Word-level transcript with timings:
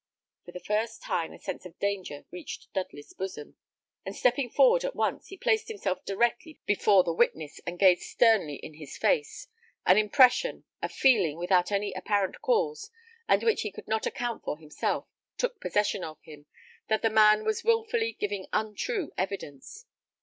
For 0.45 0.51
the 0.51 0.59
first 0.59 1.03
time 1.03 1.31
a 1.31 1.37
sense 1.37 1.63
of 1.63 1.77
danger 1.77 2.25
reached 2.31 2.73
Dudley's 2.73 3.13
bosom; 3.13 3.55
and 4.03 4.15
stepping 4.15 4.49
forward 4.49 4.83
at 4.83 4.95
once, 4.95 5.27
he 5.27 5.37
placed 5.37 5.67
himself 5.67 6.03
directly 6.05 6.59
before 6.65 7.03
the 7.03 7.13
witness, 7.13 7.59
and 7.67 7.77
gazed 7.77 8.01
sternly 8.01 8.55
in 8.55 8.73
his 8.73 8.97
face. 8.97 9.47
An 9.85 9.99
impression 9.99 10.63
a 10.81 10.89
feeling, 10.89 11.37
without 11.37 11.71
any 11.71 11.93
apparent 11.93 12.41
cause, 12.41 12.89
and 13.27 13.43
which 13.43 13.61
he 13.61 13.71
could 13.71 13.87
not 13.87 14.07
account 14.07 14.43
for 14.43 14.57
himself, 14.57 15.05
took 15.37 15.59
possession 15.61 16.03
of 16.03 16.19
him, 16.23 16.47
that 16.87 17.03
the 17.03 17.11
man 17.11 17.45
was 17.45 17.63
wilfully 17.63 18.13
giving 18.19 18.47
untrue 18.51 19.11
evidence. 19.19 19.85